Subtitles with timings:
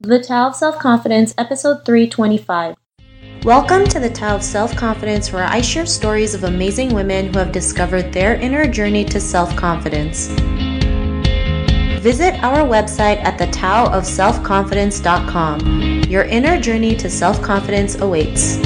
[0.00, 2.74] The Tao of Self Confidence, Episode 325.
[3.44, 7.38] Welcome to the Tao of Self Confidence, where I share stories of amazing women who
[7.38, 10.26] have discovered their inner journey to self confidence.
[12.02, 16.10] Visit our website at thetaoofselfconfidence.com.
[16.10, 18.58] Your inner journey to self confidence awaits.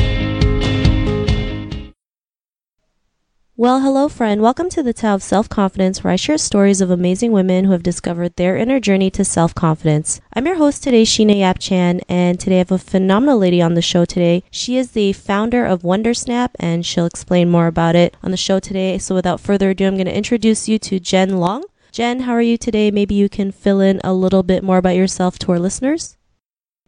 [3.61, 4.40] Well, hello, friend.
[4.40, 7.73] Welcome to the Tao of Self Confidence, where I share stories of amazing women who
[7.73, 10.20] have discovered their inner journey to self confidence.
[10.32, 13.74] I'm your host today, Sheena Yap Chan, and today I have a phenomenal lady on
[13.74, 14.45] the show today.
[14.52, 18.60] She is the founder of WandrSnap, and she'll explain more about it on the show
[18.60, 18.96] today.
[18.96, 21.65] So, without further ado, I'm going to introduce you to Jen Long.
[21.90, 22.93] Jen, how are you today?
[22.93, 26.16] Maybe you can fill in a little bit more about yourself to our listeners.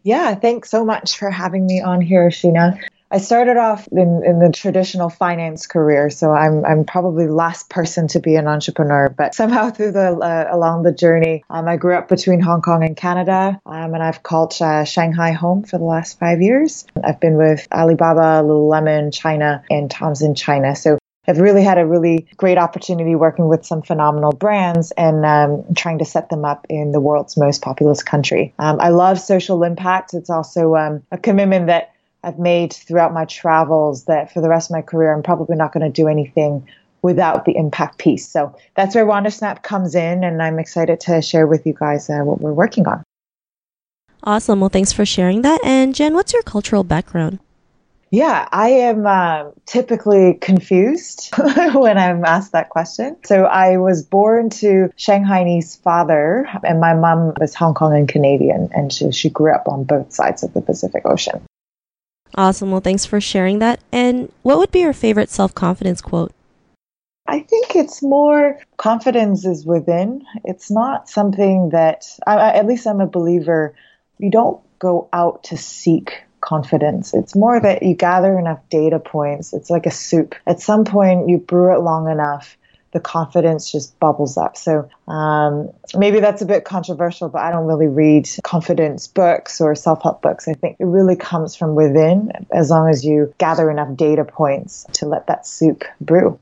[0.04, 2.80] Yeah, thanks so much for having me on here, Sheena.
[3.12, 7.68] I started off in, in the traditional finance career, so I'm I'm probably the last
[7.68, 9.08] person to be an entrepreneur.
[9.08, 12.84] But somehow through the uh, along the journey, um, I grew up between Hong Kong
[12.84, 16.86] and Canada, um, and I've called uh, Shanghai home for the last five years.
[17.02, 20.76] I've been with Alibaba, Lululemon, China, and Tom's in China.
[20.76, 25.64] So I've really had a really great opportunity working with some phenomenal brands and um,
[25.76, 28.54] trying to set them up in the world's most populous country.
[28.58, 30.14] Um, I love social impact.
[30.14, 34.70] It's also um, a commitment that I've made throughout my travels that for the rest
[34.70, 36.66] of my career, I'm probably not going to do anything
[37.02, 38.28] without the impact piece.
[38.28, 42.18] So that's where WandrSnap comes in, and I'm excited to share with you guys uh,
[42.18, 43.02] what we're working on.
[44.22, 44.60] Awesome.
[44.60, 45.60] Well, thanks for sharing that.
[45.64, 47.38] And Jen, what's your cultural background?
[48.12, 51.32] Yeah, I am uh, typically confused
[51.72, 53.16] when I'm asked that question.
[53.24, 58.68] So I was born to Shanghainese father, and my mom was Hong Kong and Canadian,
[58.74, 61.40] and she, she grew up on both sides of the Pacific Ocean.
[62.40, 62.70] Awesome.
[62.70, 63.80] Well, thanks for sharing that.
[63.92, 66.32] And what would be your favorite self confidence quote?
[67.26, 70.24] I think it's more confidence is within.
[70.46, 73.74] It's not something that, I, at least I'm a believer,
[74.16, 77.12] you don't go out to seek confidence.
[77.12, 79.52] It's more that you gather enough data points.
[79.52, 80.34] It's like a soup.
[80.46, 82.56] At some point, you brew it long enough
[82.92, 84.56] the confidence just bubbles up.
[84.56, 89.74] So um, maybe that's a bit controversial, but I don't really read confidence books or
[89.74, 90.48] self help books.
[90.48, 94.86] I think it really comes from within as long as you gather enough data points
[94.94, 96.38] to let that soup brew.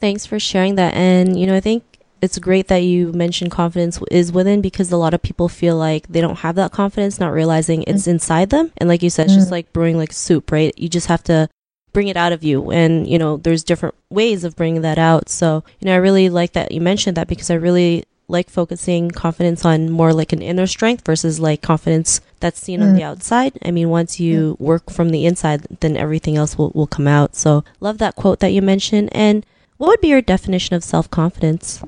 [0.00, 0.94] Thanks for sharing that.
[0.94, 1.82] And, you know, I think
[2.22, 6.06] it's great that you mentioned confidence is within because a lot of people feel like
[6.08, 8.12] they don't have that confidence, not realizing it's mm.
[8.12, 8.72] inside them.
[8.78, 9.38] And like you said, it's mm.
[9.38, 10.76] just like brewing like soup, right?
[10.78, 11.48] You just have to
[11.96, 15.30] bring it out of you and you know there's different ways of bringing that out
[15.30, 19.10] so you know i really like that you mentioned that because i really like focusing
[19.10, 22.82] confidence on more like an inner strength versus like confidence that's seen mm.
[22.82, 23.04] on the mm.
[23.04, 23.56] outside.
[23.64, 24.60] I mean, once you mm.
[24.60, 27.36] work from the inside, then everything else will, will come out.
[27.36, 29.10] So, love that quote that you mentioned.
[29.12, 29.46] And
[29.76, 31.82] what would be your definition of self confidence?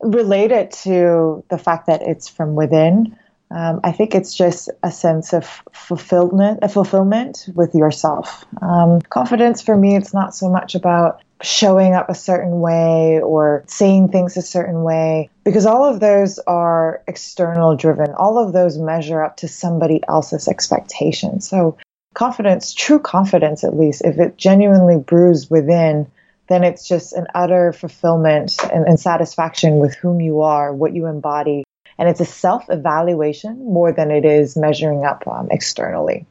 [0.00, 3.16] Related to the fact that it's from within,
[3.50, 8.44] um, I think it's just a sense of fulfillment, a fulfillment with yourself.
[8.62, 13.64] Um, confidence for me, it's not so much about showing up a certain way or
[13.66, 18.12] saying things a certain way, because all of those are external driven.
[18.14, 21.48] All of those measure up to somebody else's expectations.
[21.48, 21.78] So
[22.14, 26.06] confidence, true confidence at least, if it genuinely brews within,
[26.48, 31.06] then it's just an utter fulfillment and, and satisfaction with whom you are, what you
[31.06, 31.64] embody,
[32.00, 36.26] and it's a self evaluation more than it is measuring up um, externally.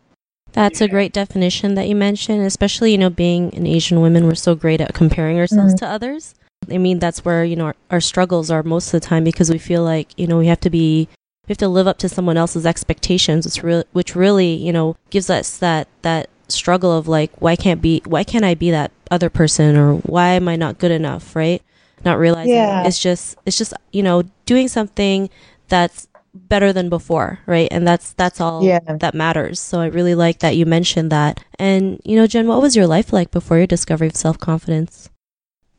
[0.51, 4.33] That's a great definition that you mentioned, especially, you know, being an Asian woman, we're
[4.33, 5.85] so great at comparing ourselves mm-hmm.
[5.85, 6.33] to others.
[6.71, 9.51] I mean, that's where, you know, our, our, struggles are most of the time because
[9.51, 11.07] we feel like, you know, we have to be,
[11.47, 14.97] we have to live up to someone else's expectations, which, re- which really, you know,
[15.11, 18.91] gives us that, that struggle of like, why can't be, why can't I be that
[19.11, 21.61] other person or why am I not good enough, right?
[22.03, 22.87] Not realizing yeah.
[22.87, 25.29] it's just, it's just, you know, doing something
[25.69, 27.67] that's better than before, right?
[27.71, 28.79] And that's that's all yeah.
[28.87, 29.59] that matters.
[29.59, 31.43] So I really like that you mentioned that.
[31.57, 35.09] And you know, Jen, what was your life like before your discovery of self confidence?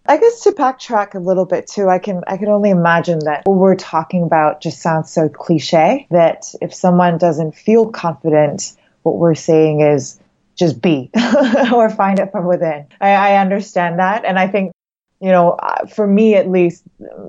[0.07, 3.43] I guess to backtrack a little bit too, I can I can only imagine that
[3.45, 9.19] what we're talking about just sounds so cliche that if someone doesn't feel confident, what
[9.19, 10.19] we're saying is
[10.57, 11.11] just be
[11.73, 12.87] or find it from within.
[13.01, 14.73] I, I understand that, and I think
[15.21, 16.83] you know, uh, for me at least,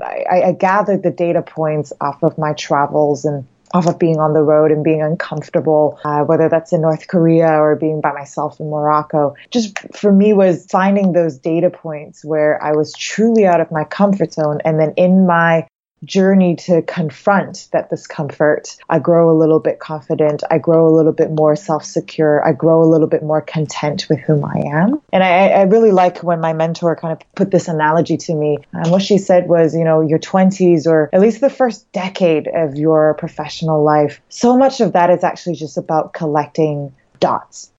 [0.04, 4.34] I, I gathered the data points off of my travels and off of being on
[4.34, 8.60] the road and being uncomfortable, uh, whether that's in North Korea or being by myself
[8.60, 9.36] in Morocco.
[9.50, 13.84] Just for me was finding those data points where I was truly out of my
[13.84, 15.68] comfort zone and then in my
[16.04, 18.76] journey to confront that discomfort.
[18.90, 20.44] I grow a little bit confident.
[20.50, 22.46] I grow a little bit more self secure.
[22.46, 25.02] I grow a little bit more content with whom I am.
[25.14, 28.58] And I, I really like when my mentor kind of put this analogy to me.
[28.74, 32.48] And what she said was, you know, your 20s or at least the first decade
[32.48, 37.72] of your professional life, so much of that is actually just about collecting dots.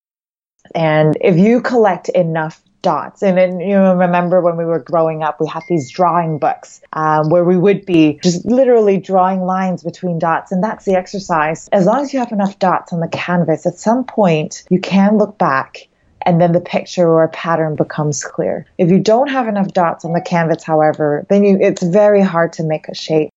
[0.74, 3.22] And if you collect enough dots.
[3.22, 6.80] And then, you know, remember when we were growing up, we had these drawing books
[6.92, 10.52] um, where we would be just literally drawing lines between dots.
[10.52, 11.68] And that's the exercise.
[11.72, 15.16] As long as you have enough dots on the canvas, at some point you can
[15.16, 15.88] look back
[16.24, 18.66] and then the picture or pattern becomes clear.
[18.78, 22.52] If you don't have enough dots on the canvas, however, then you, it's very hard
[22.54, 23.30] to make a shape.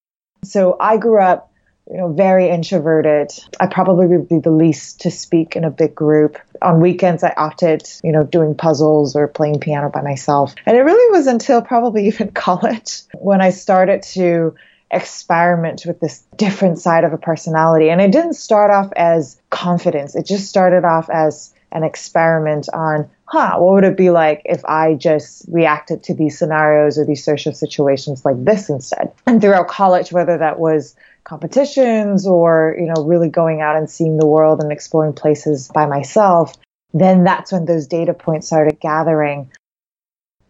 [0.44, 1.52] So I grew up
[1.90, 3.32] you know, very introverted.
[3.60, 6.38] I probably would be the least to speak in a big group.
[6.62, 10.56] On weekends, I opted, you know, doing puzzles or playing piano by myself.
[10.66, 14.56] And it really was until probably even college when I started to
[14.92, 17.90] experiment with this different side of a personality.
[17.90, 20.16] And it didn't start off as confidence.
[20.16, 24.64] It just started off as an experiment on, huh, what would it be like if
[24.66, 29.12] I just reacted to these scenarios or these social situations like this instead?
[29.26, 34.18] And throughout college, whether that was competitions or, you know, really going out and seeing
[34.18, 36.54] the world and exploring places by myself,
[36.94, 39.52] then that's when those data points started gathering.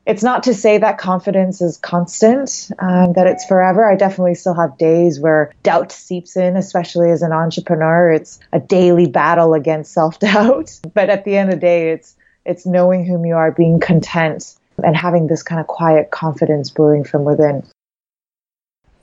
[0.06, 3.90] It's not to say that confidence is constant, um, that it's forever.
[3.90, 8.12] I definitely still have days where doubt seeps in, especially as an entrepreneur.
[8.12, 10.80] It's a daily battle against self doubt.
[10.94, 14.56] But at the end of the day, it's it's knowing whom you are, being content,
[14.84, 17.64] and having this kind of quiet confidence brewing from within.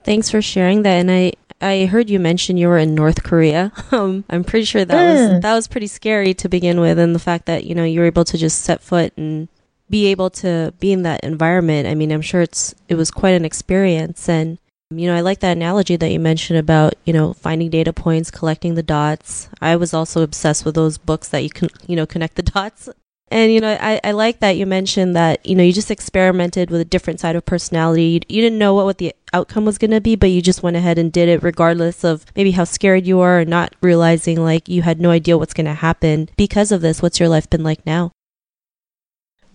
[0.05, 0.97] Thanks for sharing that.
[0.99, 3.73] And I, I heard you mention you were in North Korea.
[3.93, 5.13] Um, I'm pretty sure that mm.
[5.13, 5.41] was hmm.
[5.41, 8.07] that was pretty scary to begin with, and the fact that you know you were
[8.07, 9.49] able to just set foot and
[9.91, 11.87] be able to be in that environment.
[11.87, 14.59] I mean, I'm sure it's it was quite an experience, and
[14.91, 18.31] you know, I like that analogy that you mentioned about you know finding data points,
[18.31, 19.51] collecting the dots.
[19.61, 22.89] I was also obsessed with those books that you can you know connect the dots.
[23.33, 26.71] And you know, I, I like that you mentioned that you know you just experimented
[26.71, 28.05] with a different side of personality.
[28.05, 30.63] You, you didn't know what, what the outcome was going to be, but you just
[30.63, 34.45] went ahead and did it regardless of maybe how scared you are, and not realizing
[34.45, 37.01] like you had no idea what's going to happen because of this.
[37.01, 38.13] What's your life been like now?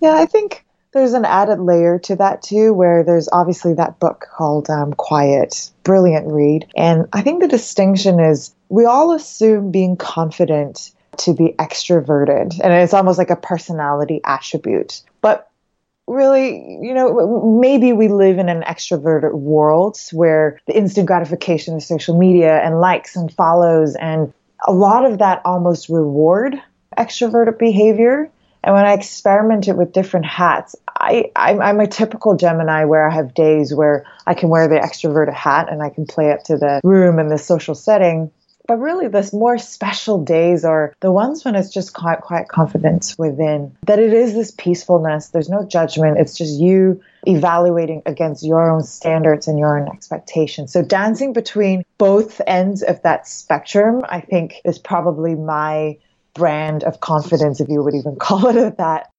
[0.01, 4.25] Yeah, I think there's an added layer to that too, where there's obviously that book
[4.35, 6.67] called um, Quiet, brilliant read.
[6.75, 12.59] And I think the distinction is we all assume being confident to be extroverted.
[12.63, 15.01] And it's almost like a personality attribute.
[15.21, 15.49] But
[16.07, 21.83] really, you know, maybe we live in an extroverted world where the instant gratification of
[21.83, 24.33] social media and likes and follows and
[24.65, 26.55] a lot of that almost reward
[26.97, 28.29] extroverted behavior.
[28.63, 33.13] And when I experimented with different hats, I, I'm, I'm, a typical Gemini where I
[33.13, 36.57] have days where I can wear the extroverted hat and I can play up to
[36.57, 38.31] the room and the social setting.
[38.67, 43.17] But really, the more special days are the ones when it's just quiet, quiet confidence
[43.17, 43.75] within.
[43.85, 45.29] That it is this peacefulness.
[45.29, 46.19] There's no judgment.
[46.19, 50.73] It's just you evaluating against your own standards and your own expectations.
[50.73, 55.97] So dancing between both ends of that spectrum, I think, is probably my
[56.33, 59.09] brand of confidence, if you would even call it that.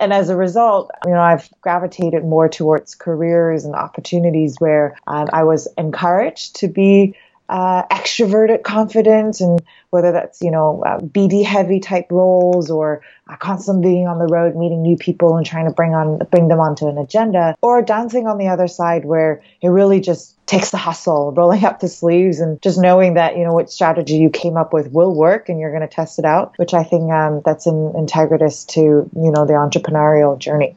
[0.00, 5.28] And as a result, you know, I've gravitated more towards careers and opportunities where um,
[5.32, 7.16] I was encouraged to be
[7.48, 13.36] uh, extroverted confidence and whether that's you know uh, BD heavy type roles or uh,
[13.36, 16.60] constantly being on the road meeting new people and trying to bring on bring them
[16.60, 20.76] onto an agenda or dancing on the other side where it really just takes the
[20.76, 24.56] hustle rolling up the sleeves and just knowing that you know what strategy you came
[24.56, 27.42] up with will work and you're going to test it out which I think um,
[27.44, 30.76] that's in integritous to you know the entrepreneurial journey.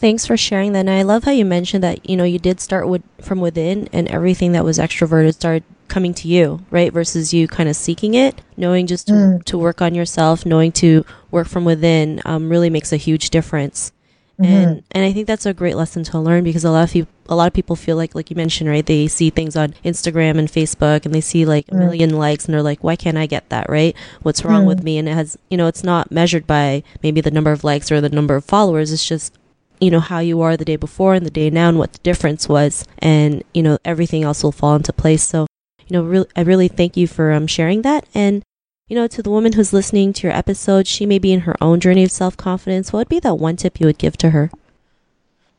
[0.00, 0.80] Thanks for sharing that.
[0.80, 3.86] And I love how you mentioned that, you know, you did start with from within
[3.92, 6.90] and everything that was extroverted started coming to you, right?
[6.90, 9.44] Versus you kind of seeking it, knowing just to, mm.
[9.44, 13.92] to work on yourself, knowing to work from within um, really makes a huge difference.
[14.40, 14.52] Mm-hmm.
[14.52, 17.12] And and I think that's a great lesson to learn because a lot of people
[17.28, 20.38] a lot of people feel like like you mentioned right they see things on Instagram
[20.38, 21.74] and Facebook and they see like mm.
[21.74, 24.68] a million likes and they're like why can't I get that right what's wrong mm.
[24.68, 27.64] with me and it has you know it's not measured by maybe the number of
[27.64, 29.38] likes or the number of followers it's just
[29.80, 31.98] you know, how you are the day before and the day now and what the
[32.00, 32.84] difference was.
[32.98, 35.22] And, you know, everything else will fall into place.
[35.22, 35.46] So,
[35.86, 38.06] you know, really, I really thank you for um, sharing that.
[38.14, 38.42] And,
[38.88, 41.56] you know, to the woman who's listening to your episode, she may be in her
[41.60, 42.92] own journey of self confidence.
[42.92, 44.50] What would be that one tip you would give to her?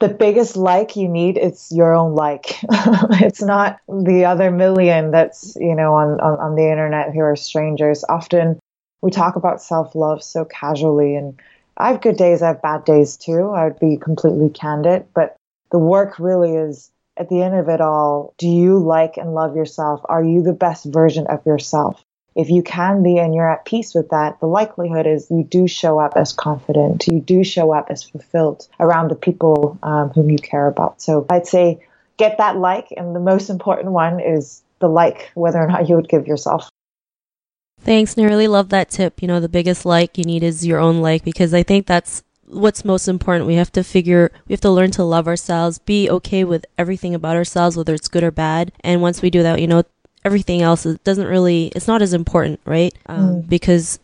[0.01, 2.57] the biggest like you need is your own like
[3.21, 7.35] it's not the other million that's you know on, on, on the internet who are
[7.35, 8.59] strangers often
[9.01, 11.39] we talk about self-love so casually and
[11.81, 13.49] I have good days, I have bad days too.
[13.49, 15.35] I would be completely candid, but
[15.71, 19.55] the work really is at the end of it all, do you like and love
[19.55, 20.01] yourself?
[20.05, 22.03] Are you the best version of yourself?
[22.35, 25.67] If you can be and you're at peace with that, the likelihood is you do
[25.67, 30.29] show up as confident, you do show up as fulfilled around the people um, whom
[30.29, 31.01] you care about.
[31.01, 31.85] So I'd say
[32.17, 35.95] get that like, and the most important one is the like, whether or not you
[35.95, 36.70] would give yourself.
[37.83, 39.21] Thanks, and I really love that tip.
[39.21, 42.23] You know, the biggest like you need is your own like because I think that's
[42.45, 43.47] what's most important.
[43.47, 47.15] We have to figure, we have to learn to love ourselves, be okay with everything
[47.15, 48.71] about ourselves, whether it's good or bad.
[48.81, 49.83] And once we do that, you know,
[50.23, 52.93] everything else it doesn't really, it's not as important, right?
[53.07, 53.49] Um, mm.
[53.49, 53.99] Because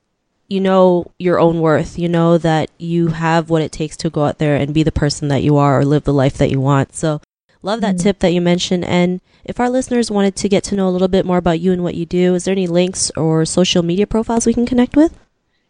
[0.48, 2.00] you know your own worth.
[2.00, 4.92] You know that you have what it takes to go out there and be the
[4.92, 6.96] person that you are or live the life that you want.
[6.96, 7.22] So
[7.62, 8.02] love that mm.
[8.02, 8.86] tip that you mentioned.
[8.86, 11.72] And if our listeners wanted to get to know a little bit more about you
[11.72, 14.96] and what you do, is there any links or social media profiles we can connect
[14.96, 15.18] with?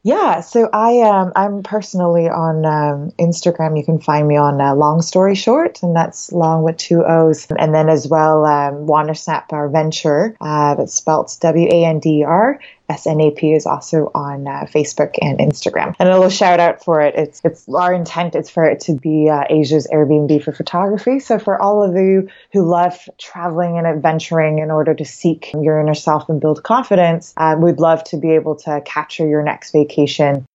[0.04, 3.78] Yeah, so I um, I'm personally on um, Instagram.
[3.78, 7.46] You can find me on uh, Long Story Short, and that's long with two O's.
[7.60, 12.24] And then as well, um, WandrSnap, our venture, uh, that's spelled W A N D
[12.24, 12.58] R
[12.96, 15.96] SNAP is also on uh, Facebook and Instagram.
[16.00, 17.16] And a little shout out for it.
[17.16, 21.20] It's it's our intent is for it to be uh, Asia's Airbnb for photography.
[21.20, 25.80] So for all of you who love traveling and adventuring in order to seek your
[25.80, 29.72] inner self and build confidence, uh, we'd love to be able to capture your next
[29.72, 30.46] vacation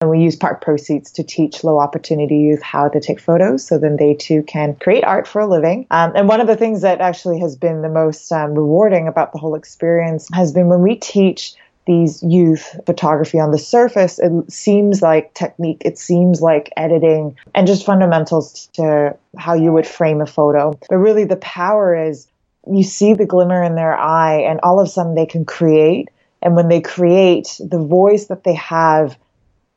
[0.00, 3.76] and we use part proceeds to teach low opportunity youth how to take photos so
[3.76, 5.86] then they too can create art for a living.
[5.90, 9.32] Um, and one of the things that actually has been the most um, rewarding about
[9.32, 11.54] the whole experience has been when we teach
[11.86, 17.66] these youth photography on the surface, it seems like technique, it seems like editing and
[17.66, 20.78] just fundamentals to how you would frame a photo.
[20.88, 22.26] But really, the power is
[22.70, 26.08] you see the glimmer in their eye, and all of a sudden they can create.
[26.42, 29.18] And when they create, the voice that they have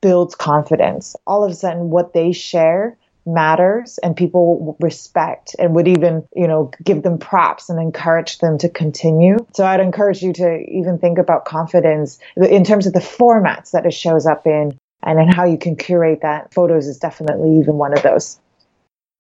[0.04, 1.16] builds confidence.
[1.26, 6.46] All of a sudden, what they share matters and people respect and would even, you
[6.46, 9.38] know, give them props and encourage them to continue.
[9.54, 13.86] So I'd encourage you to even think about confidence in terms of the formats that
[13.86, 16.54] it shows up in and then how you can curate that.
[16.54, 18.42] Photos is definitely even one of those.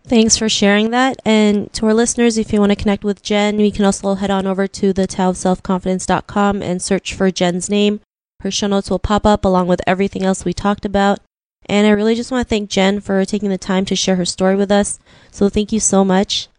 [0.06, 1.22] Thanks for sharing that.
[1.24, 4.30] And to our listeners, if you want to connect with Jen, you can also head
[4.30, 8.02] on over to the taoofselfconfidence.com and search for Jen's name.
[8.44, 11.20] Her show notes will pop up along with everything else we talked about.
[11.68, 14.26] And I really just want to thank Jen for taking the time to share her
[14.26, 15.00] story with us.
[15.32, 16.50] So thank you so much.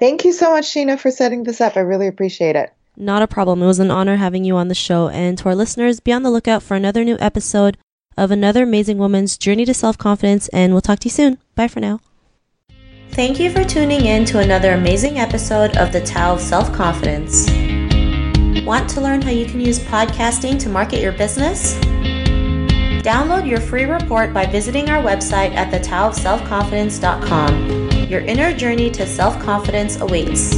[0.00, 1.76] Thank you so much, Sheena, for setting this up.
[1.76, 2.72] I really appreciate it.
[2.96, 3.62] Not a problem.
[3.62, 5.08] It was an honor having you on the show.
[5.08, 7.78] And to our listeners, be on the lookout for another new episode
[8.16, 10.48] of another amazing woman's journey to self confidence.
[10.48, 11.38] And we'll talk to you soon.
[11.54, 12.00] Bye for now.
[13.12, 17.48] Thank you for tuning in to another amazing episode of the Tao of Self Confidence.
[18.58, 21.74] Want to learn how you can use podcasting to market your business?
[23.02, 27.90] Download your free report by visiting our website at thetaoofselfconfidence.com.
[28.08, 30.56] Your inner journey to self confidence awaits.